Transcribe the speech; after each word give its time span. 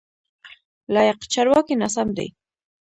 لایق: 0.93 1.19
چارواکی 1.33 1.75
ناسم 1.81 2.09
دی. 2.17 2.27